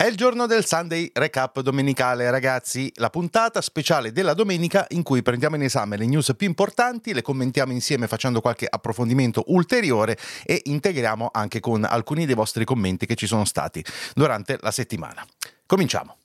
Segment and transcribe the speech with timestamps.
[0.00, 5.20] È il giorno del Sunday Recap domenicale, ragazzi, la puntata speciale della domenica in cui
[5.20, 10.16] prendiamo in esame le news più importanti, le commentiamo insieme facendo qualche approfondimento ulteriore
[10.46, 15.22] e integriamo anche con alcuni dei vostri commenti che ci sono stati durante la settimana.
[15.66, 16.16] Cominciamo.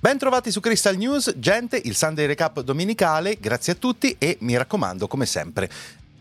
[0.00, 5.06] Bentrovati su Crystal News, gente, il Sunday Recap domenicale, grazie a tutti e mi raccomando,
[5.08, 5.68] come sempre,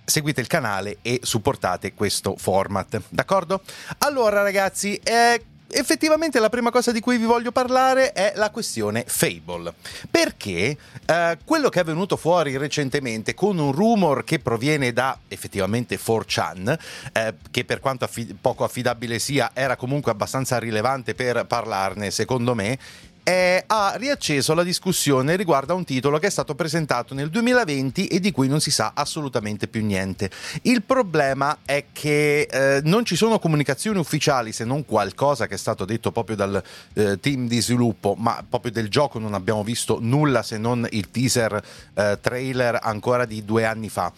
[0.10, 3.62] seguite il canale e supportate questo format, d'accordo?
[3.98, 9.04] Allora ragazzi, eh, effettivamente la prima cosa di cui vi voglio parlare è la questione
[9.06, 9.74] Fable.
[10.10, 16.00] Perché eh, quello che è venuto fuori recentemente con un rumor che proviene da effettivamente
[16.00, 16.80] 4chan,
[17.12, 22.56] eh, che per quanto affi- poco affidabile sia, era comunque abbastanza rilevante per parlarne, secondo
[22.56, 22.80] me,
[23.28, 28.08] eh, ha riacceso la discussione riguardo a un titolo che è stato presentato nel 2020
[28.08, 30.32] e di cui non si sa assolutamente più niente.
[30.62, 35.58] Il problema è che eh, non ci sono comunicazioni ufficiali se non qualcosa che è
[35.58, 39.98] stato detto proprio dal eh, team di sviluppo, ma proprio del gioco non abbiamo visto
[40.00, 41.62] nulla se non il teaser
[41.96, 44.10] eh, trailer ancora di due anni fa.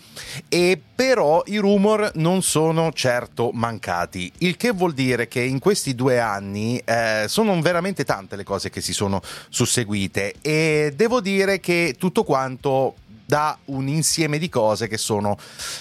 [0.47, 5.95] E però i rumor non sono certo mancati, il che vuol dire che in questi
[5.95, 11.61] due anni eh, sono veramente tante le cose che si sono susseguite e devo dire
[11.61, 12.95] che tutto quanto
[13.25, 15.37] da un insieme di cose che sono,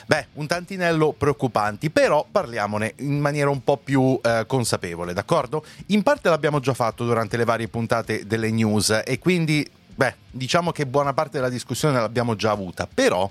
[0.06, 5.65] beh, un tantinello preoccupanti, però parliamone in maniera un po' più eh, consapevole, d'accordo?
[5.87, 10.73] In parte l'abbiamo già fatto durante le varie puntate delle news e quindi, beh, diciamo
[10.73, 13.29] che buona parte della discussione l'abbiamo già avuta, però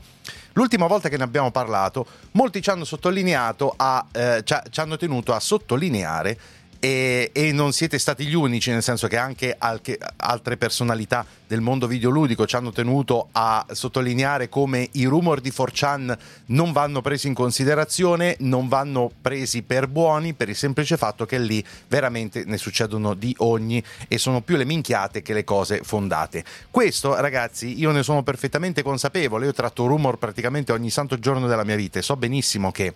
[0.53, 4.97] l'ultima volta che ne abbiamo parlato, molti ci hanno sottolineato, a, eh, ci, ci hanno
[4.97, 6.39] tenuto a sottolineare
[6.79, 11.61] e, e, non siete stati gli unici, nel senso che anche alche, altre personalità del
[11.61, 16.17] mondo videoludico ci hanno tenuto a sottolineare come i rumor di 4chan
[16.47, 21.39] non vanno presi in considerazione, non vanno presi per buoni per il semplice fatto che
[21.39, 26.43] lì veramente ne succedono di ogni e sono più le minchiate che le cose fondate.
[26.69, 31.63] Questo, ragazzi, io ne sono perfettamente consapevole, io tratto rumor praticamente ogni santo giorno della
[31.63, 32.93] mia vita e so benissimo che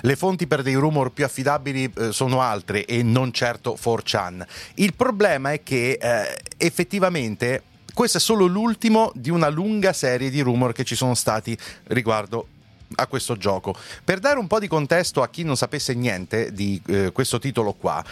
[0.00, 4.46] le fonti per dei rumor più affidabili eh, sono altre e non certo 4chan.
[4.74, 7.62] Il problema è che eh, effettivamente
[7.94, 12.46] questo è solo l'ultimo di una lunga serie di rumor che ci sono stati riguardo
[12.94, 13.74] a questo gioco.
[14.04, 17.72] Per dare un po' di contesto a chi non sapesse niente di eh, questo titolo
[17.72, 18.04] qua,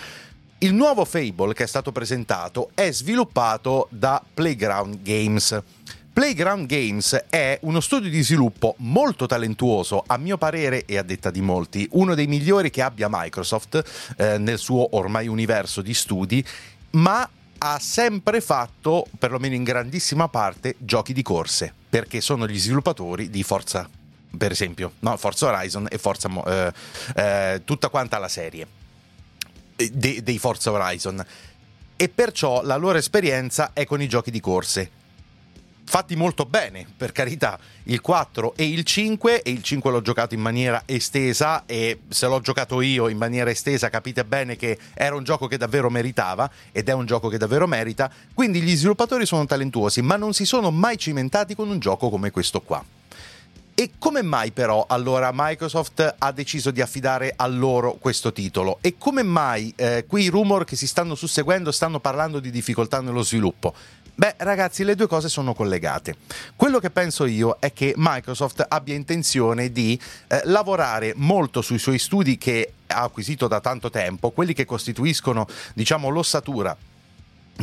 [0.58, 5.58] il nuovo Fable che è stato presentato è sviluppato da Playground Games.
[6.12, 11.30] Playground Games è uno studio di sviluppo molto talentuoso, a mio parere e a detta
[11.30, 16.44] di molti, uno dei migliori che abbia Microsoft eh, nel suo ormai universo di studi,
[16.90, 17.28] ma
[17.58, 23.44] ha sempre fatto, perlomeno in grandissima parte, giochi di corse, perché sono gli sviluppatori di
[23.44, 23.88] Forza,
[24.36, 25.16] per esempio, no?
[25.16, 26.72] Forza Horizon e Forza, eh,
[27.14, 28.66] eh, tutta quanta la serie
[29.76, 31.24] de- dei Forza Horizon.
[31.96, 34.98] E perciò la loro esperienza è con i giochi di corse
[35.90, 40.34] fatti molto bene, per carità, il 4 e il 5 e il 5 l'ho giocato
[40.34, 45.16] in maniera estesa e se l'ho giocato io in maniera estesa capite bene che era
[45.16, 49.26] un gioco che davvero meritava ed è un gioco che davvero merita, quindi gli sviluppatori
[49.26, 52.84] sono talentuosi ma non si sono mai cimentati con un gioco come questo qua.
[53.80, 58.76] E come mai però allora Microsoft ha deciso di affidare a loro questo titolo?
[58.82, 63.00] E come mai eh, qui i rumor che si stanno susseguendo stanno parlando di difficoltà
[63.00, 63.72] nello sviluppo?
[64.20, 66.14] Beh, ragazzi, le due cose sono collegate.
[66.54, 71.98] Quello che penso io è che Microsoft abbia intenzione di eh, lavorare molto sui suoi
[71.98, 76.76] studi che ha acquisito da tanto tempo, quelli che costituiscono, diciamo, l'ossatura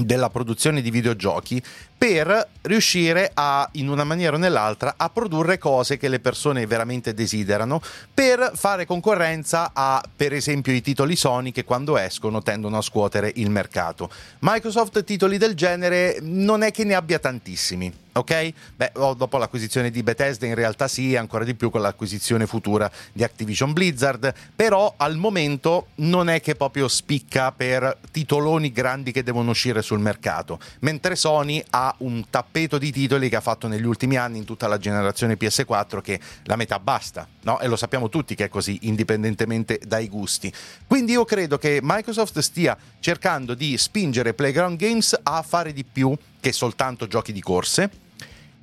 [0.06, 1.62] della produzione di videogiochi
[1.98, 7.14] per riuscire a, in una maniera o nell'altra, a produrre cose che le persone veramente
[7.14, 7.82] desiderano,
[8.14, 13.32] per fare concorrenza a, per esempio, i titoli Sony che quando escono tendono a scuotere
[13.36, 14.10] il mercato.
[14.40, 18.54] Microsoft titoli del genere non è che ne abbia tantissimi ok?
[18.76, 23.24] Beh, dopo l'acquisizione di Bethesda in realtà sì, ancora di più con l'acquisizione futura di
[23.24, 29.52] Activision Blizzard, però al momento non è che proprio spicca per titoloni grandi che devono
[29.52, 34.18] uscire sul mercato, mentre Sony ha un tappeto di titoli che ha fatto negli ultimi
[34.18, 37.60] anni in tutta la generazione PS4 che la metà basta, no?
[37.60, 40.52] E lo sappiamo tutti che è così, indipendentemente dai gusti.
[40.86, 46.16] Quindi io credo che Microsoft stia cercando di spingere Playground Games a fare di più
[46.40, 47.90] che soltanto giochi di corse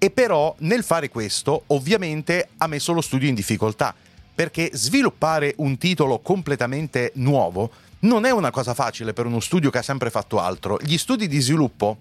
[0.04, 3.94] e però nel fare questo ovviamente ha messo lo studio in difficoltà,
[4.34, 7.70] perché sviluppare un titolo completamente nuovo
[8.00, 10.78] non è una cosa facile per uno studio che ha sempre fatto altro.
[10.82, 11.96] Gli studi di sviluppo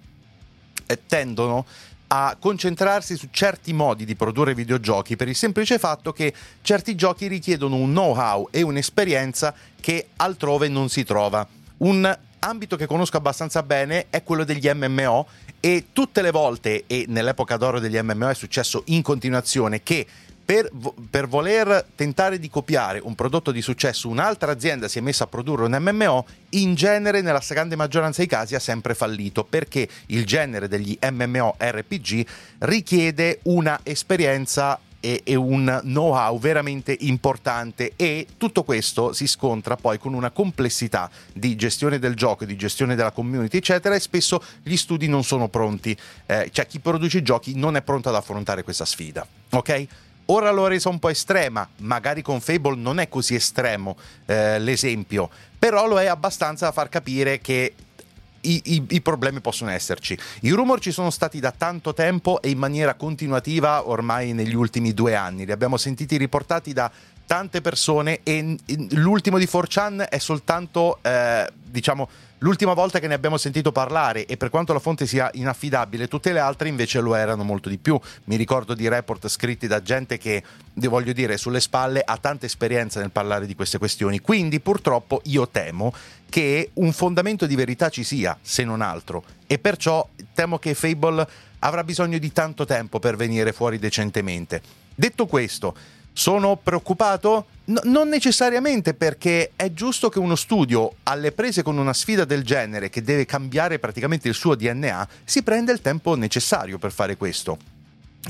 [0.86, 1.66] eh, tendono
[2.08, 7.28] a concentrarsi su certi modi di produrre videogiochi per il semplice fatto che certi giochi
[7.28, 11.48] richiedono un know-how e un'esperienza che altrove non si trova.
[11.78, 15.26] Un ambito che conosco abbastanza bene è quello degli MMO
[15.66, 20.06] e tutte le volte, e nell'epoca d'oro degli MMO è successo in continuazione, che
[20.44, 20.70] per,
[21.10, 25.28] per, voler tentare di copiare un prodotto di successo, un'altra azienda si è messa a
[25.28, 29.46] produrre un MMO, in genere, nella grande maggioranza dei casi, ha sempre fallito.
[29.46, 32.26] Perché il genere degli MMO RPG
[32.60, 39.98] richiede una esperienza e, e un know-how veramente importante e tutto questo si scontra poi
[40.00, 44.78] con una complessità di gestione del gioco, di gestione della community eccetera e spesso gli
[44.78, 45.96] studi non sono pronti,
[46.26, 49.88] eh, cioè chi produce i giochi non è pronto ad affrontare questa sfida, ok?
[50.28, 55.30] Ora l'ho resa un po' estrema, magari con Fable non è così estremo eh, l'esempio,
[55.60, 57.74] però lo è abbastanza da far capire che
[58.44, 60.18] i, i, i, problemi possono esserci.
[60.42, 64.94] I rumor ci sono stati da tanto tempo e in maniera continuativa ormai negli ultimi
[64.94, 65.46] due anni.
[65.46, 66.92] Li abbiamo sentiti riportati da
[67.26, 68.58] tante persone e
[68.92, 72.08] l'ultimo di 4chan è soltanto, eh, diciamo,
[72.40, 76.34] l'ultima volta che ne abbiamo sentito parlare e per quanto la fonte sia inaffidabile, tutte
[76.34, 78.00] le altre invece lo erano molto di più.
[78.26, 80.44] Mi ricordo di report scritti da gente che,
[80.74, 84.20] voglio dire, sulle spalle ha tanta esperienza nel parlare di queste questioni.
[84.20, 85.94] Quindi purtroppo io temo
[86.34, 91.28] che un fondamento di verità ci sia, se non altro, e perciò temo che Fable
[91.60, 94.60] avrà bisogno di tanto tempo per venire fuori decentemente.
[94.96, 95.76] Detto questo,
[96.12, 97.46] sono preoccupato?
[97.66, 102.44] No, non necessariamente perché è giusto che uno studio alle prese con una sfida del
[102.44, 107.16] genere che deve cambiare praticamente il suo DNA si prenda il tempo necessario per fare
[107.16, 107.73] questo.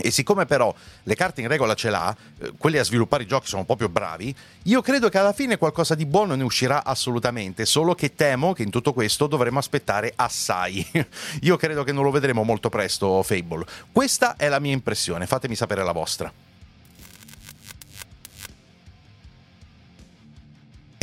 [0.01, 0.73] E siccome però
[1.03, 4.35] le carte in regola ce l'ha, eh, quelli a sviluppare i giochi sono proprio bravi,
[4.63, 8.63] io credo che alla fine qualcosa di buono ne uscirà assolutamente, solo che temo che
[8.63, 10.85] in tutto questo dovremo aspettare assai.
[11.41, 13.65] io credo che non lo vedremo molto presto Fable.
[13.91, 16.52] Questa è la mia impressione, fatemi sapere la vostra.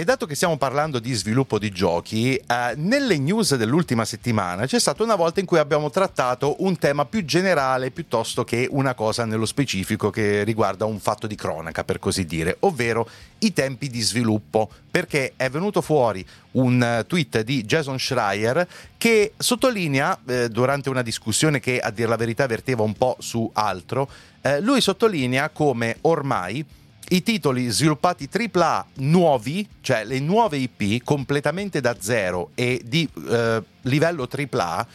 [0.01, 4.81] E dato che stiamo parlando di sviluppo di giochi, eh, nelle news dell'ultima settimana c'è
[4.81, 9.27] stata una volta in cui abbiamo trattato un tema più generale piuttosto che una cosa
[9.27, 13.07] nello specifico che riguarda un fatto di cronaca, per così dire, ovvero
[13.41, 20.19] i tempi di sviluppo, perché è venuto fuori un tweet di Jason Schreier che sottolinea,
[20.27, 24.09] eh, durante una discussione che a dire la verità verteva un po' su altro,
[24.41, 26.65] eh, lui sottolinea come ormai
[27.13, 33.63] i titoli sviluppati AAA nuovi, cioè le nuove IP completamente da zero e di eh,
[33.83, 34.87] livello AAA,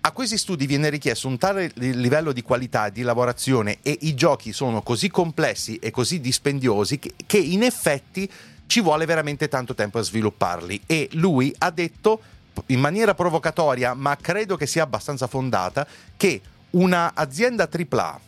[0.00, 4.52] a questi studi viene richiesto un tale livello di qualità di lavorazione e i giochi
[4.52, 8.30] sono così complessi e così dispendiosi che, che in effetti
[8.66, 10.82] ci vuole veramente tanto tempo a svilupparli.
[10.86, 12.20] E lui ha detto
[12.66, 18.20] in maniera provocatoria, ma credo che sia abbastanza fondata, che un'azienda AAA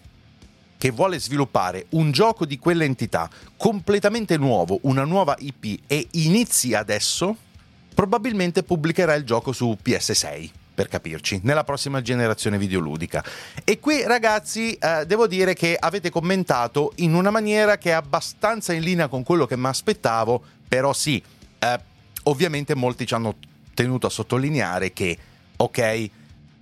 [0.78, 7.36] che vuole sviluppare un gioco di quell'entità completamente nuovo, una nuova IP e inizi adesso,
[7.94, 13.24] probabilmente pubblicherà il gioco su PS6 per capirci, nella prossima generazione videoludica.
[13.64, 18.74] E qui ragazzi eh, devo dire che avete commentato in una maniera che è abbastanza
[18.74, 21.22] in linea con quello che mi aspettavo, però sì,
[21.58, 21.80] eh,
[22.24, 23.36] ovviamente molti ci hanno
[23.72, 25.16] tenuto a sottolineare che,
[25.56, 26.10] ok,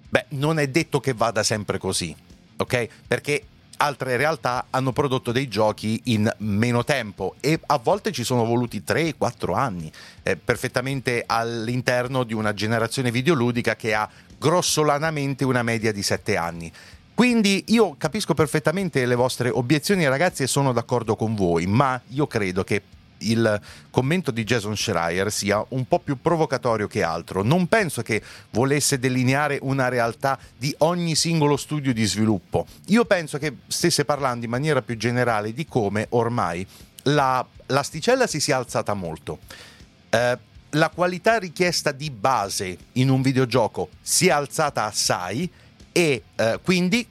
[0.09, 2.15] beh, non è detto che vada sempre così,
[2.57, 2.89] ok?
[3.09, 3.47] Perché
[3.85, 8.83] altre realtà hanno prodotto dei giochi in meno tempo e a volte ci sono voluti
[8.87, 16.03] 3-4 anni, eh, perfettamente all'interno di una generazione videoludica che ha grossolanamente una media di
[16.03, 16.73] 7 anni.
[17.15, 22.27] Quindi io capisco perfettamente le vostre obiezioni ragazzi e sono d'accordo con voi, ma io
[22.27, 22.83] credo che
[23.31, 27.43] il commento di Jason Schreier sia un po' più provocatorio che altro.
[27.43, 32.67] Non penso che volesse delineare una realtà di ogni singolo studio di sviluppo.
[32.87, 36.67] Io penso che stesse parlando in maniera più generale di come ormai
[37.05, 39.39] la, l'asticella si sia alzata molto.
[40.11, 40.39] Eh,
[40.71, 45.51] la qualità richiesta di base in un videogioco si è alzata assai
[45.93, 47.07] e eh, quindi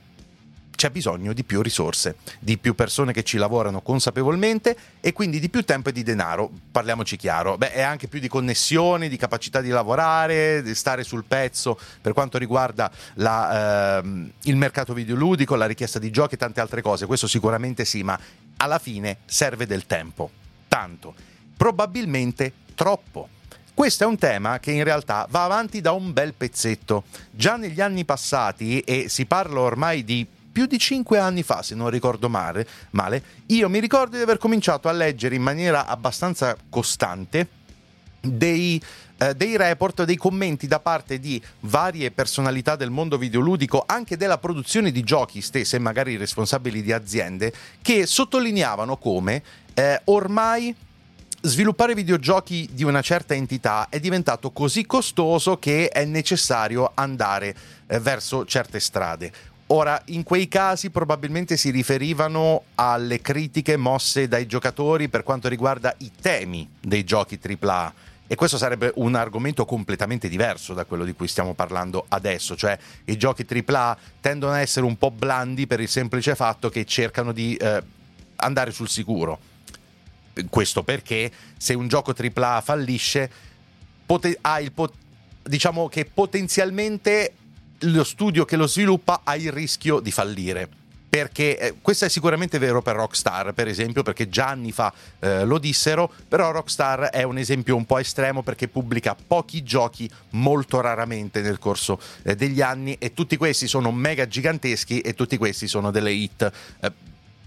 [0.76, 5.50] c'è bisogno di più risorse, di più persone che ci lavorano consapevolmente e quindi di
[5.50, 6.52] più tempo e di denaro.
[6.72, 11.24] Parliamoci chiaro, beh, è anche più di connessioni, di capacità di lavorare, di stare sul
[11.26, 16.60] pezzo per quanto riguarda la, ehm, il mercato videoludico, la richiesta di giochi e tante
[16.60, 17.06] altre cose.
[17.06, 18.20] Questo sicuramente sì, ma
[18.58, 20.30] alla fine serve del tempo,
[20.68, 21.14] tanto,
[21.56, 23.30] probabilmente troppo.
[23.74, 27.06] Questo è un tema che in realtà va avanti da un bel pezzetto.
[27.32, 31.74] Già negli anni passati, e si parla ormai di più di cinque anni fa, se
[31.74, 36.56] non ricordo male, male, io mi ricordo di aver cominciato a leggere in maniera abbastanza
[36.70, 37.48] costante
[38.22, 38.82] dei,
[39.18, 44.38] eh, dei, report, dei commenti da parte di varie personalità del mondo videoludico, anche della
[44.38, 49.42] produzione di giochi stesse, magari responsabili di aziende, che sottolineavano come
[49.74, 50.74] eh, ormai
[51.46, 57.54] sviluppare videogiochi di una certa entità è diventato così costoso che è necessario andare
[57.88, 59.32] eh, verso certe strade.
[59.76, 65.96] Ora, in quei casi probabilmente si riferivano alle critiche mosse dai giocatori per quanto riguarda
[65.98, 67.94] i temi dei giochi AAA.
[68.28, 72.78] E questo sarebbe un argomento completamente diverso da quello di cui stiamo parlando adesso, cioè
[73.06, 77.32] i giochi AAA tendono a essere un po' blandi per il semplice fatto che cercano
[77.32, 77.82] di eh,
[78.36, 79.40] andare sul sicuro.
[80.50, 83.32] Questo perché se un gioco AAA fallisce,
[84.06, 84.94] pote- ha il pot-
[85.42, 87.34] diciamo che potenzialmente
[87.84, 90.70] lo studio che lo sviluppa ha il rischio di fallire.
[91.14, 95.46] Perché eh, questo è sicuramente vero per Rockstar, per esempio, perché già anni fa eh,
[95.46, 100.82] lo dissero, però Rockstar è un esempio un po' estremo perché pubblica pochi giochi molto
[100.82, 105.68] raramente nel corso eh, degli anni e tutti questi sono mega giganteschi e tutti questi
[105.68, 106.92] sono delle hit eh,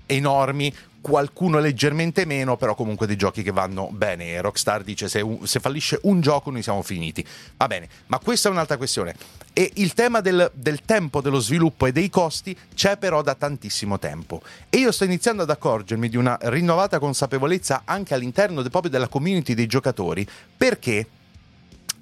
[0.06, 0.72] enormi
[1.06, 4.40] qualcuno leggermente meno, però comunque dei giochi che vanno bene.
[4.40, 7.24] Rockstar dice se, un, se, fallisce un gioco noi siamo finiti.
[7.56, 9.14] Va bene, ma questa è un'altra questione.
[9.52, 14.00] E il tema del, del tempo dello sviluppo e dei costi c'è però da tantissimo
[14.00, 14.42] tempo.
[14.68, 19.06] E io sto iniziando ad accorgermi di una rinnovata consapevolezza anche all'interno de, proprio della
[19.06, 21.06] community dei giocatori, perché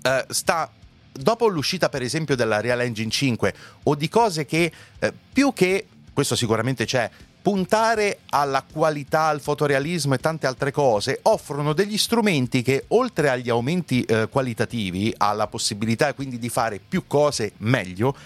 [0.00, 0.70] eh, sta
[1.12, 5.88] dopo l'uscita per esempio della Real Engine 5 o di cose che eh, più che
[6.10, 7.10] questo sicuramente c'è
[7.44, 13.50] puntare alla qualità, al fotorealismo e tante altre cose, offrono degli strumenti che oltre agli
[13.50, 18.16] aumenti eh, qualitativi, alla possibilità quindi di fare più cose meglio,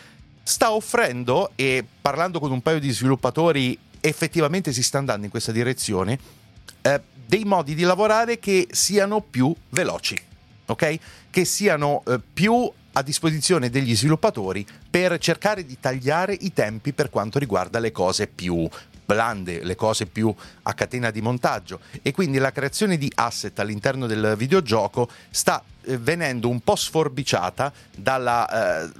[0.44, 5.50] sta offrendo, e parlando con un paio di sviluppatori effettivamente si sta andando in questa
[5.50, 6.16] direzione,
[6.82, 10.16] eh, dei modi di lavorare che siano più veloci,
[10.66, 10.98] ok?
[11.28, 17.10] Che siano eh, più a disposizione degli sviluppatori per cercare di tagliare i tempi per
[17.10, 18.68] quanto riguarda le cose più
[19.08, 20.34] blande, le cose più
[20.64, 21.80] a catena di montaggio.
[22.02, 27.72] E quindi la creazione di asset all'interno del videogioco sta eh, venendo un po' sforbiciata
[27.96, 28.90] dalla, eh,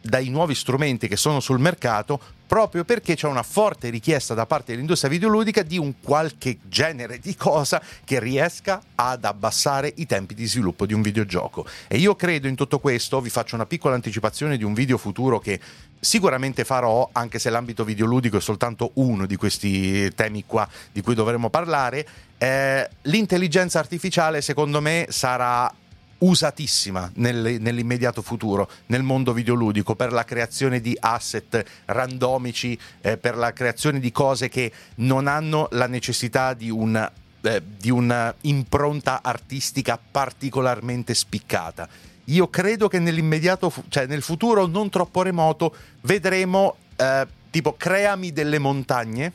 [0.00, 4.72] dai nuovi strumenti che sono sul mercato proprio perché c'è una forte richiesta da parte
[4.72, 10.46] dell'industria videoludica di un qualche genere di cosa che riesca ad abbassare i tempi di
[10.46, 11.66] sviluppo di un videogioco.
[11.86, 15.38] E io credo in tutto questo, vi faccio una piccola anticipazione di un video futuro
[15.38, 15.60] che
[16.00, 21.14] sicuramente farò, anche se l'ambito videoludico è soltanto uno di questi temi qua di cui
[21.14, 22.06] dovremo parlare.
[22.38, 25.70] Eh, l'intelligenza artificiale secondo me sarà
[26.18, 33.36] usatissima nel, nell'immediato futuro nel mondo videoludico per la creazione di asset randomici, eh, per
[33.36, 37.10] la creazione di cose che non hanno la necessità di un
[37.40, 41.88] eh, di un'impronta artistica particolarmente spiccata.
[42.24, 48.58] Io credo che nell'immediato, cioè nel futuro non troppo remoto, vedremo eh, tipo creami delle
[48.58, 49.32] montagne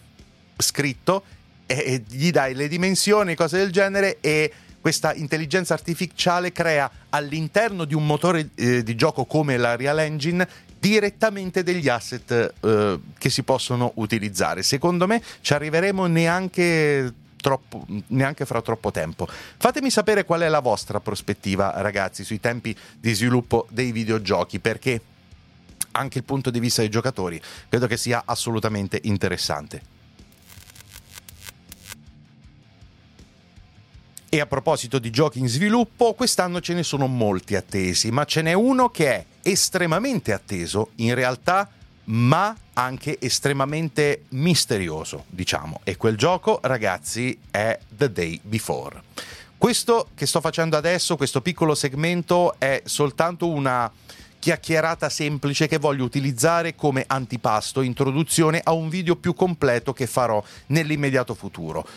[0.57, 1.23] scritto
[1.65, 4.51] e, e gli dai le dimensioni, cose del genere e
[4.83, 10.45] questa intelligenza artificiale crea all'interno di un motore eh, di gioco come la Real Engine
[10.77, 14.61] direttamente degli asset eh, che si possono utilizzare.
[14.61, 17.13] Secondo me ci arriveremo neanche
[17.43, 19.27] Troppo, neanche fra troppo tempo.
[19.27, 25.01] Fatemi sapere qual è la vostra prospettiva, ragazzi, sui tempi di sviluppo dei videogiochi, perché
[25.91, 29.92] anche il punto di vista dei giocatori credo che sia assolutamente interessante.
[34.33, 38.41] E a proposito di giochi in sviluppo, quest'anno ce ne sono molti attesi, ma ce
[38.41, 41.69] n'è uno che è estremamente atteso, in realtà,
[42.05, 45.81] ma anche estremamente misterioso, diciamo.
[45.83, 49.03] E quel gioco, ragazzi, è The Day Before.
[49.55, 53.91] Questo che sto facendo adesso, questo piccolo segmento, è soltanto una
[54.39, 60.43] chiacchierata semplice che voglio utilizzare come antipasto, introduzione a un video più completo che farò
[60.65, 61.87] nell'immediato futuro.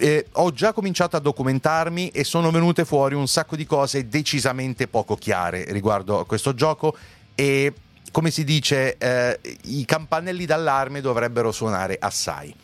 [0.00, 4.86] Eh, ho già cominciato a documentarmi e sono venute fuori un sacco di cose decisamente
[4.86, 6.96] poco chiare riguardo a questo gioco
[7.34, 7.72] e
[8.12, 12.54] come si dice eh, i campanelli d'allarme dovrebbero suonare assai.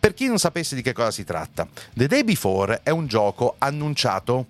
[0.00, 3.56] Per chi non sapesse di che cosa si tratta, The Day Before è un gioco
[3.58, 4.46] annunciato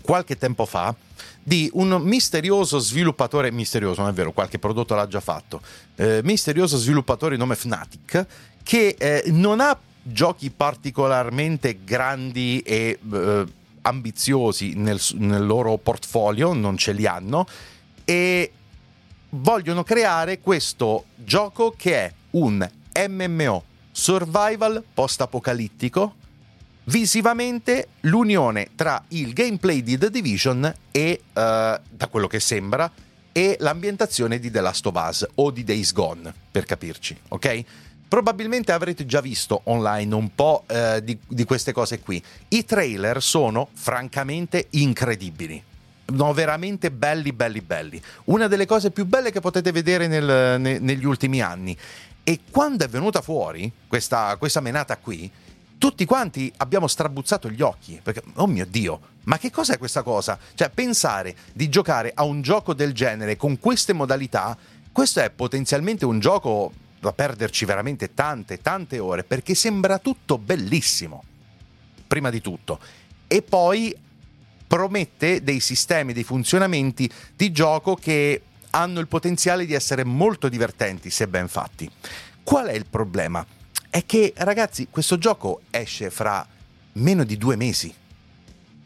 [0.00, 0.94] qualche tempo fa
[1.42, 5.60] di un misterioso sviluppatore, misterioso non è vero, qualche prodotto l'ha già fatto,
[5.96, 8.26] eh, misterioso sviluppatore di nome Fnatic,
[8.62, 13.44] che eh, non ha giochi particolarmente grandi e eh,
[13.82, 17.46] ambiziosi nel, nel loro portfolio, non ce li hanno,
[18.04, 18.52] e
[19.30, 22.68] vogliono creare questo gioco che è un
[23.08, 26.14] MMO survival post-apocalittico
[26.84, 32.90] visivamente l'unione tra il gameplay di The Division e, uh, da quello che sembra,
[33.30, 37.64] e l'ambientazione di The Last of Us o di Days Gone, per capirci, ok?
[38.12, 42.22] Probabilmente avrete già visto online un po' uh, di, di queste cose qui.
[42.48, 45.64] I trailer sono francamente incredibili.
[46.08, 48.02] No, veramente belli, belli, belli.
[48.24, 51.74] Una delle cose più belle che potete vedere nel, ne, negli ultimi anni.
[52.22, 55.30] E quando è venuta fuori questa, questa menata qui,
[55.78, 60.38] tutti quanti abbiamo strabuzzato gli occhi, perché, oh mio Dio, ma che cos'è questa cosa?
[60.52, 64.54] Cioè, pensare di giocare a un gioco del genere con queste modalità,
[64.92, 66.72] questo è potenzialmente un gioco
[67.02, 71.22] da perderci veramente tante, tante ore, perché sembra tutto bellissimo,
[72.06, 72.78] prima di tutto.
[73.26, 73.94] E poi
[74.66, 81.10] promette dei sistemi, dei funzionamenti di gioco che hanno il potenziale di essere molto divertenti
[81.10, 81.90] se ben fatti.
[82.42, 83.44] Qual è il problema?
[83.92, 86.48] è che ragazzi questo gioco esce fra
[86.92, 87.94] meno di due mesi.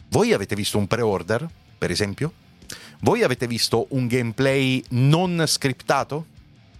[0.08, 2.32] Voi avete visto un pre-order, per esempio?
[3.02, 6.26] Voi avete visto un gameplay non scriptato?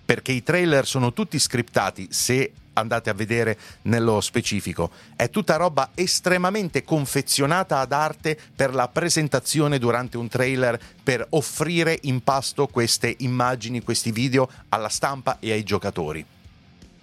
[0.07, 4.91] Perché i trailer sono tutti scriptati, se andate a vedere nello specifico.
[5.17, 11.99] È tutta roba estremamente confezionata ad arte per la presentazione durante un trailer, per offrire
[12.03, 16.25] in pasto queste immagini, questi video alla stampa e ai giocatori.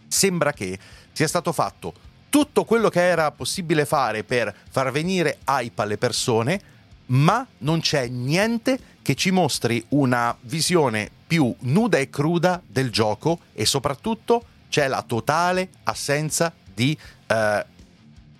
[0.07, 0.77] Sembra che
[1.11, 1.93] sia stato fatto
[2.29, 6.61] tutto quello che era possibile fare per far venire hype alle persone,
[7.07, 13.39] ma non c'è niente che ci mostri una visione più nuda e cruda del gioco
[13.53, 17.65] e soprattutto c'è la totale assenza di eh,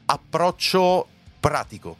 [0.05, 1.07] approccio
[1.39, 1.97] pratico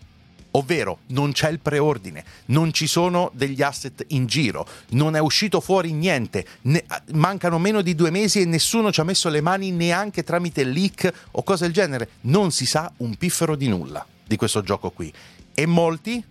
[0.51, 5.59] ovvero non c'è il preordine, non ci sono degli asset in giro, non è uscito
[5.61, 9.71] fuori niente, ne, mancano meno di due mesi e nessuno ci ha messo le mani
[9.71, 14.35] neanche tramite leak o cose del genere, non si sa un piffero di nulla di
[14.35, 15.11] questo gioco qui.
[15.55, 16.23] E molti,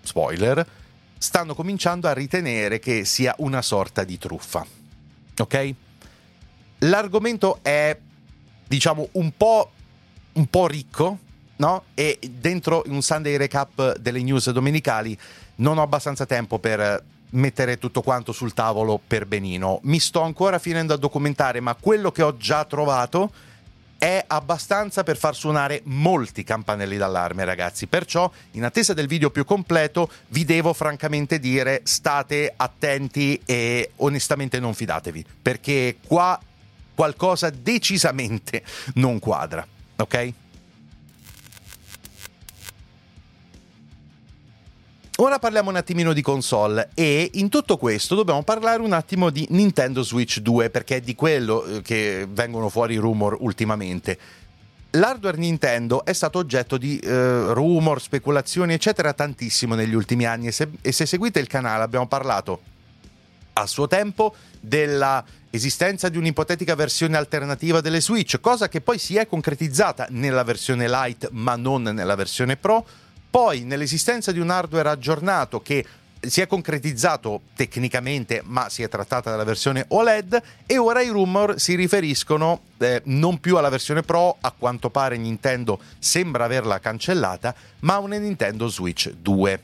[0.00, 0.66] spoiler,
[1.18, 4.64] stanno cominciando a ritenere che sia una sorta di truffa.
[5.38, 5.74] Ok?
[6.78, 7.96] L'argomento è,
[8.66, 9.70] diciamo, un po',
[10.34, 11.18] un po ricco,
[11.56, 11.84] no?
[11.94, 15.18] E dentro un Sunday recap delle news domenicali
[15.56, 19.80] non ho abbastanza tempo per mettere tutto quanto sul tavolo per benino.
[19.82, 23.30] Mi sto ancora finendo a documentare, ma quello che ho già trovato
[23.98, 27.88] è abbastanza per far suonare molti campanelli d'allarme, ragazzi.
[27.88, 34.60] Perciò, in attesa del video più completo, vi devo francamente dire state attenti e onestamente
[34.60, 36.40] non fidatevi, perché qua
[36.94, 38.62] qualcosa decisamente
[38.94, 40.32] non quadra, ok?
[45.20, 49.44] Ora parliamo un attimino di console e in tutto questo dobbiamo parlare un attimo di
[49.50, 54.16] Nintendo Switch 2 perché è di quello eh, che vengono fuori i rumor ultimamente.
[54.90, 60.52] L'hardware Nintendo è stato oggetto di eh, rumor, speculazioni, eccetera, tantissimo negli ultimi anni e
[60.52, 62.60] se, e se seguite il canale abbiamo parlato
[63.54, 69.16] a suo tempo della esistenza di un'ipotetica versione alternativa delle Switch, cosa che poi si
[69.16, 72.86] è concretizzata nella versione Lite ma non nella versione Pro
[73.30, 75.84] poi nell'esistenza di un hardware aggiornato che
[76.20, 81.60] si è concretizzato tecnicamente, ma si è trattata della versione OLED e ora i rumor
[81.60, 87.54] si riferiscono eh, non più alla versione Pro, a quanto pare Nintendo sembra averla cancellata,
[87.80, 89.62] ma a una Nintendo Switch 2.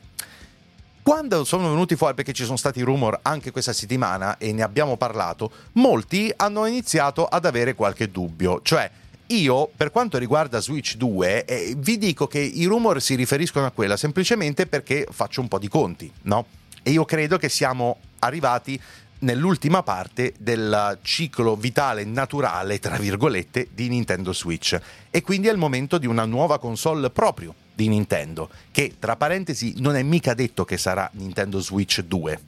[1.01, 4.97] Quando sono venuti fuori, perché ci sono stati rumor anche questa settimana e ne abbiamo
[4.97, 8.89] parlato, molti hanno iniziato ad avere qualche dubbio, cioè
[9.27, 13.71] io, per quanto riguarda Switch 2, eh, vi dico che i rumor si riferiscono a
[13.71, 16.45] quella semplicemente perché faccio un po' di conti, no?
[16.83, 18.79] E io credo che siamo arrivati
[19.19, 24.79] nell'ultima parte del ciclo vitale naturale, tra virgolette, di Nintendo Switch.
[25.09, 29.75] E quindi è il momento di una nuova console proprio di Nintendo, che tra parentesi
[29.77, 32.39] non è mica detto che sarà Nintendo Switch 2.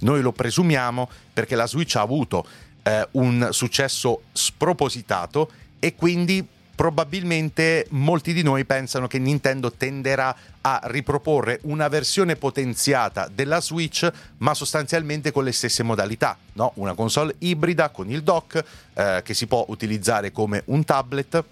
[0.00, 2.46] Noi lo presumiamo perché la Switch ha avuto
[2.82, 6.46] eh, un successo spropositato e quindi
[6.80, 14.10] probabilmente molti di noi pensano che Nintendo tenderà a riproporre una versione potenziata della Switch,
[14.38, 16.72] ma sostanzialmente con le stesse modalità, no?
[16.76, 18.64] una console ibrida con il dock
[18.94, 21.44] eh, che si può utilizzare come un tablet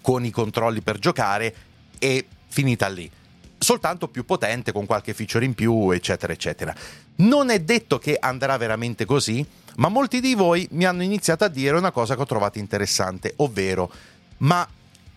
[0.00, 1.54] con i controlli per giocare
[1.98, 3.10] e finita lì.
[3.58, 6.72] Soltanto più potente, con qualche feature in più, eccetera, eccetera.
[7.16, 9.44] Non è detto che andrà veramente così,
[9.78, 13.34] ma molti di voi mi hanno iniziato a dire una cosa che ho trovato interessante,
[13.36, 13.90] ovvero
[14.38, 14.66] ma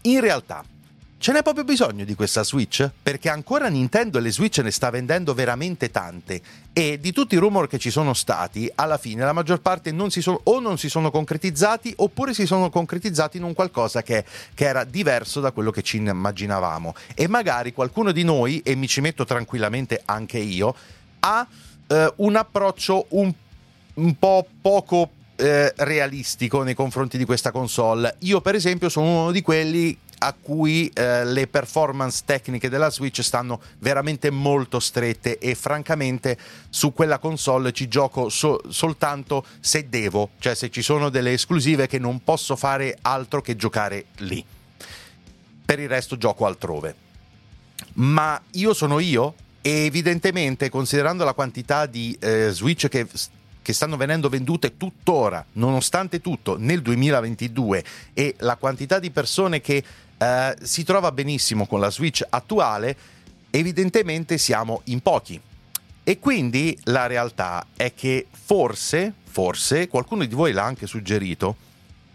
[0.03, 0.63] in realtà
[1.17, 2.89] ce n'è proprio bisogno di questa Switch?
[3.03, 6.41] Perché ancora Nintendo le Switch ne sta vendendo veramente tante
[6.73, 10.09] e di tutti i rumor che ci sono stati, alla fine la maggior parte non
[10.09, 14.25] si sono, o non si sono concretizzati oppure si sono concretizzati in un qualcosa che,
[14.55, 16.95] che era diverso da quello che ci immaginavamo.
[17.13, 20.73] E magari qualcuno di noi, e mi ci metto tranquillamente anche io,
[21.19, 21.45] ha
[21.87, 23.31] eh, un approccio un,
[23.95, 28.15] un po' poco eh, realistico nei confronti di questa console.
[28.19, 33.21] Io, per esempio, sono uno di quelli a cui eh, le performance tecniche della Switch
[33.23, 36.37] stanno veramente molto strette e francamente
[36.69, 41.87] su quella console ci gioco so- soltanto se devo, cioè se ci sono delle esclusive
[41.87, 44.45] che non posso fare altro che giocare lì.
[45.65, 46.95] Per il resto gioco altrove.
[47.93, 53.07] Ma io sono io e evidentemente considerando la quantità di eh, Switch che
[53.61, 59.83] che stanno venendo vendute tuttora, nonostante tutto, nel 2022 e la quantità di persone che
[60.17, 62.95] eh, si trova benissimo con la Switch attuale,
[63.49, 65.39] evidentemente siamo in pochi.
[66.03, 71.55] E quindi la realtà è che forse, forse, qualcuno di voi l'ha anche suggerito,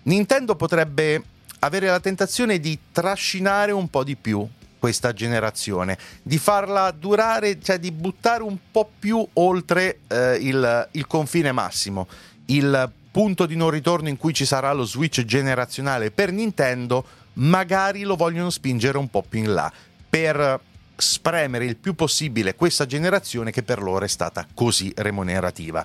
[0.03, 1.23] Nintendo potrebbe
[1.61, 4.47] avere la tentazione di trascinare un po' di più
[4.79, 11.07] questa generazione, di farla durare, cioè di buttare un po' più oltre eh, il, il
[11.07, 12.07] confine massimo.
[12.47, 18.03] Il punto di non ritorno in cui ci sarà lo switch generazionale per Nintendo, magari
[18.03, 19.73] lo vogliono spingere un po' più in là
[20.09, 20.61] per
[20.97, 25.85] spremere il più possibile questa generazione che per loro è stata così remunerativa.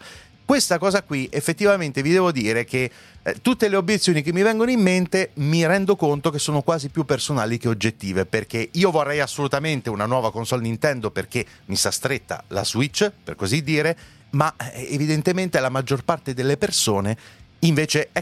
[0.52, 2.92] Questa cosa qui effettivamente vi devo dire che
[3.24, 6.90] eh, tutte le obiezioni che mi vengono in mente mi rendo conto che sono quasi
[6.90, 11.90] più personali che oggettive perché io vorrei assolutamente una nuova console Nintendo perché mi sta
[11.90, 13.98] stretta la Switch, per così dire,
[14.32, 17.18] ma eh, evidentemente la maggior parte delle persone
[17.60, 18.22] invece è,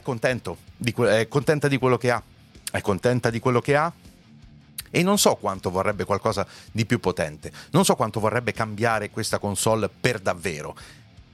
[0.77, 2.21] di que- è contenta di quello che ha.
[2.69, 3.91] È contenta di quello che ha?
[4.91, 9.39] e non so quanto vorrebbe qualcosa di più potente, non so quanto vorrebbe cambiare questa
[9.39, 10.75] console per davvero.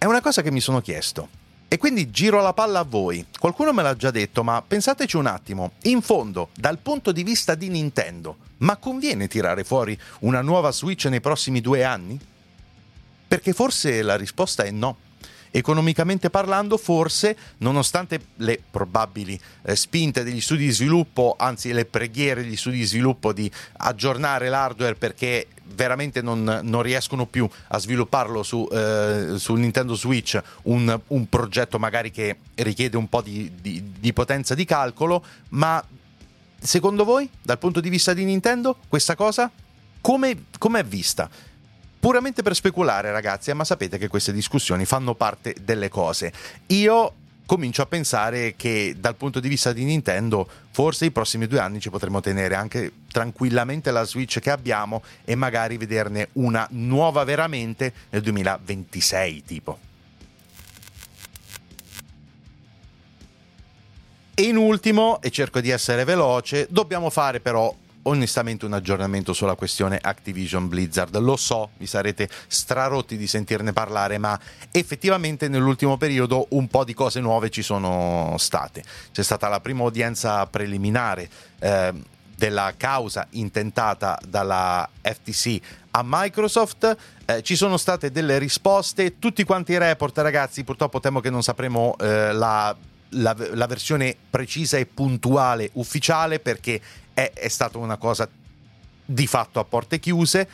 [0.06, 1.30] È una cosa che mi sono chiesto.
[1.68, 3.26] E quindi giro la palla a voi.
[3.40, 5.72] Qualcuno me l'ha già detto, ma pensateci un attimo.
[5.86, 11.06] In fondo, dal punto di vista di Nintendo, ma conviene tirare fuori una nuova Switch
[11.06, 12.20] nei prossimi due anni?
[13.28, 14.98] Perché forse la risposta è no.
[15.50, 22.44] Economicamente parlando, forse, nonostante le probabili eh, spinte degli studi di sviluppo, anzi le preghiere
[22.44, 28.44] degli studi di sviluppo di aggiornare l'hardware perché veramente non, non riescono più a svilupparlo
[28.44, 33.92] su, eh, su Nintendo Switch, un, un, progetto magari che richiede un po' di, di,
[34.00, 35.84] di potenza di calcolo, ma
[36.60, 39.52] secondo voi, dal punto di vista di Nintendo, questa cosa
[40.02, 41.30] come, come è vista?
[42.06, 46.32] puramente per speculare, ragazzi, eh, ma sapete che queste discussioni fanno parte delle cose.
[46.68, 47.14] Io
[47.46, 51.80] comincio a pensare che dal punto di vista di Nintendo forse i prossimi due anni
[51.80, 57.94] ci potremo tenere anche tranquillamente la Switch che abbiamo e magari vederne una nuova veramente
[58.10, 59.80] nel 2026 tipo.
[64.38, 67.74] E in ultimo, e cerco di essere veloce, dobbiamo fare però
[68.08, 71.18] onestamente un aggiornamento sulla questione Activision Blizzard.
[71.20, 74.40] Lo so, vi sarete strarotti di sentirne parlare, ma
[74.72, 78.84] effettivamente nell'ultimo periodo un po' di cose nuove ci sono state.
[79.12, 81.94] C'è stata la prima udienza preliminare eh,
[82.36, 85.60] della causa intentata dalla FTC
[85.92, 86.98] a Microsoft.
[87.26, 91.42] Eh, ci sono state delle risposte, tutti quanti i report, ragazzi, purtroppo temo che non
[91.42, 92.76] sapremo eh, la,
[93.10, 96.82] la, la versione precisa e puntuale ufficiale perché
[97.14, 98.28] è, è stata una cosa
[99.06, 100.48] di fatto a porte chiuse,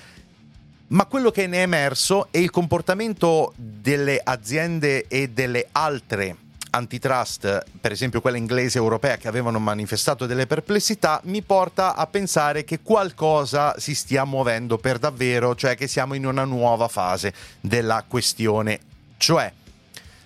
[0.87, 6.35] ma quello che ne è emerso è il comportamento delle aziende e delle altre
[6.71, 12.07] antitrust, per esempio quella inglese e europea che avevano manifestato delle perplessità, mi porta a
[12.07, 17.33] pensare che qualcosa si stia muovendo per davvero, cioè che siamo in una nuova fase
[17.59, 18.79] della questione.
[19.17, 19.51] Cioè,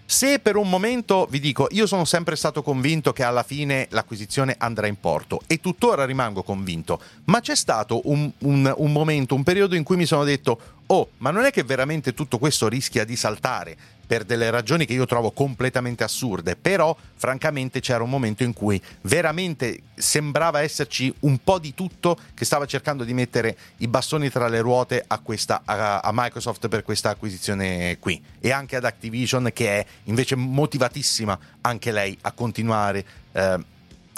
[0.08, 4.56] Se per un momento vi dico, io sono sempre stato convinto che alla fine l'acquisizione
[4.60, 9.42] andrà in porto e tuttora rimango convinto, ma c'è stato un, un, un momento, un
[9.42, 13.04] periodo in cui mi sono detto, oh, ma non è che veramente tutto questo rischia
[13.04, 13.76] di saltare?
[14.06, 18.82] Per delle ragioni che io trovo completamente assurde, però francamente c'era un momento in cui
[19.02, 24.48] veramente sembrava esserci un po' di tutto che stava cercando di mettere i bastoni tra
[24.48, 29.50] le ruote a, questa, a, a Microsoft per questa acquisizione qui e anche ad Activision
[29.54, 33.60] che è invece motivatissima anche lei a continuare eh,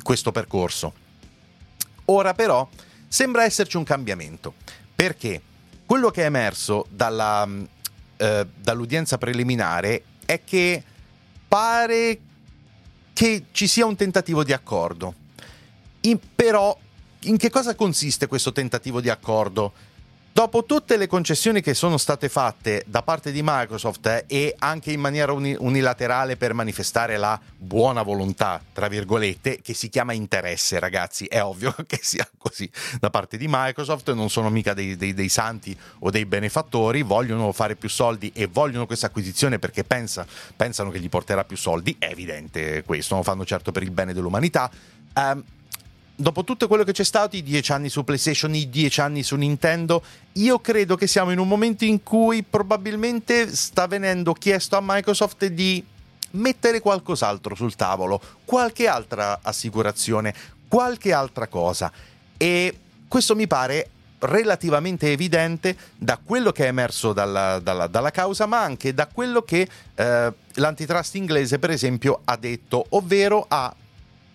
[0.04, 0.94] questo percorso.
[2.06, 2.68] Ora però
[3.08, 4.54] sembra esserci un cambiamento
[4.96, 5.42] perché
[5.86, 7.48] quello che è emerso dalla
[8.18, 10.84] eh, dall'udienza preliminare è che
[11.48, 12.20] pare
[13.14, 15.14] che ci sia un tentativo di accordo.
[16.02, 16.78] In, però
[17.22, 19.74] in che cosa consiste questo tentativo di accordo?
[20.38, 24.92] Dopo tutte le concessioni che sono state fatte da parte di Microsoft eh, e anche
[24.92, 30.78] in maniera uni- unilaterale per manifestare la buona volontà, tra virgolette, che si chiama interesse,
[30.78, 32.70] ragazzi, è ovvio che sia così
[33.00, 37.52] da parte di Microsoft, non sono mica dei, dei, dei santi o dei benefattori, vogliono
[37.52, 40.24] fare più soldi e vogliono questa acquisizione perché pensa,
[40.56, 43.90] pensano che gli porterà più soldi, è evidente questo, non lo fanno certo per il
[43.90, 44.70] bene dell'umanità.
[45.16, 45.44] Um,
[46.20, 49.36] dopo tutto quello che c'è stato, i dieci anni su PlayStation, i dieci anni su
[49.36, 50.04] Nintendo,
[50.34, 55.46] io credo che siamo in un momento in cui probabilmente sta venendo chiesto a Microsoft
[55.46, 55.86] di
[56.32, 60.34] mettere qualcos'altro sul tavolo, qualche altra assicurazione,
[60.68, 61.92] qualche altra cosa.
[62.36, 68.48] E questo mi pare relativamente evidente da quello che è emerso dalla, dalla, dalla causa,
[68.48, 73.74] ma anche da quello che eh, l'antitrust inglese, per esempio, ha detto, ovvero ha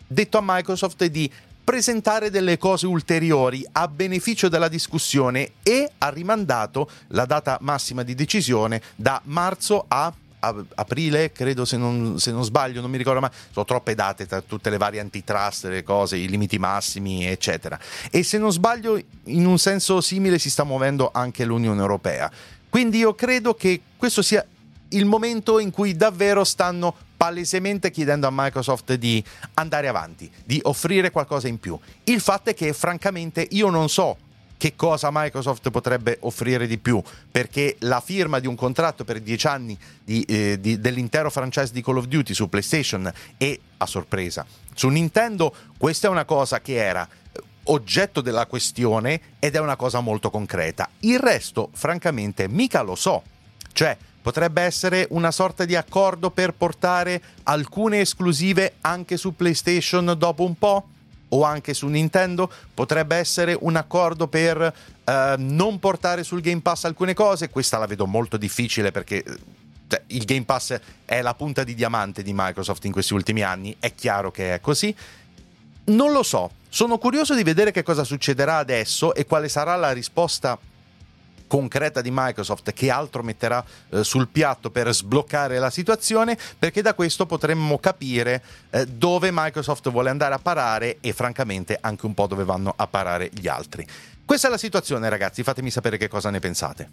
[0.07, 1.31] detto a Microsoft di
[1.65, 8.15] presentare delle cose ulteriori a beneficio della discussione e ha rimandato la data massima di
[8.15, 10.13] decisione da marzo a
[10.75, 14.41] aprile, credo se non, se non, sbaglio, non mi ricordo ma sono troppe date tra
[14.41, 17.79] tutte le varie antitrust, le cose, i limiti massimi, eccetera.
[18.11, 22.31] E se non sbaglio, in un senso simile si sta muovendo anche l'Unione Europea.
[22.69, 24.45] Quindi io credo che questo sia
[24.89, 29.23] il momento in cui davvero stanno palesemente chiedendo a Microsoft di
[29.55, 31.79] andare avanti, di offrire qualcosa in più.
[32.03, 34.17] Il fatto è che francamente io non so
[34.57, 39.47] che cosa Microsoft potrebbe offrire di più, perché la firma di un contratto per dieci
[39.47, 44.45] anni di, eh, di, dell'intero franchise di Call of Duty su PlayStation è a sorpresa.
[44.75, 49.77] Su Nintendo questa è una cosa che era eh, oggetto della questione ed è una
[49.77, 50.89] cosa molto concreta.
[51.01, 53.23] Il resto, francamente, mica lo so.
[53.73, 60.45] Cioè, Potrebbe essere una sorta di accordo per portare alcune esclusive anche su PlayStation dopo
[60.45, 60.87] un po'?
[61.31, 62.51] O anche su Nintendo?
[62.73, 64.61] Potrebbe essere un accordo per
[65.05, 67.51] eh, non portare sul Game Pass alcune cose?
[67.51, 69.25] Questa la vedo molto difficile perché
[69.89, 73.77] cioè, il Game Pass è la punta di diamante di Microsoft in questi ultimi anni,
[73.79, 74.95] è chiaro che è così.
[75.85, 79.93] Non lo so, sono curioso di vedere che cosa succederà adesso e quale sarà la
[79.93, 80.57] risposta
[81.53, 86.95] concreta di Microsoft che altro metterà eh, sul piatto per sbloccare la situazione, perché da
[86.95, 92.27] questo potremmo capire eh, dove Microsoft vuole andare a parare e francamente anche un po'
[92.27, 93.87] dove vanno a parare gli altri.
[94.25, 96.89] Questa è la situazione ragazzi, fatemi sapere che cosa ne pensate.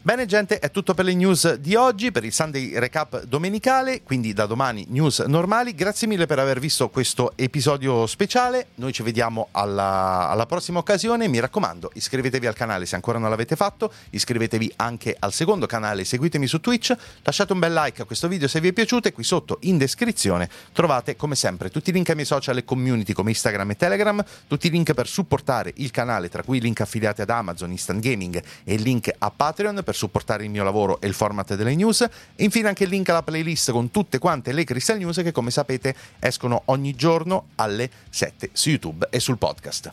[0.00, 4.32] Bene gente, è tutto per le news di oggi, per il Sunday Recap domenicale, quindi
[4.32, 5.74] da domani news normali.
[5.74, 11.26] Grazie mille per aver visto questo episodio speciale, noi ci vediamo alla, alla prossima occasione,
[11.26, 16.04] mi raccomando iscrivetevi al canale se ancora non l'avete fatto, iscrivetevi anche al secondo canale,
[16.04, 19.12] seguitemi su Twitch, lasciate un bel like a questo video se vi è piaciuto e
[19.12, 23.12] qui sotto in descrizione trovate come sempre tutti i link ai miei social e community
[23.12, 27.20] come Instagram e Telegram, tutti i link per supportare il canale, tra cui link affiliati
[27.20, 31.14] ad Amazon, Instant Gaming e link a Patreon per supportare il mio lavoro e il
[31.14, 35.16] format delle news infine anche il link alla playlist con tutte quante le Crystal News
[35.22, 39.90] che come sapete escono ogni giorno alle 7 su YouTube e sul podcast.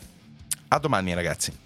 [0.68, 1.65] A domani ragazzi.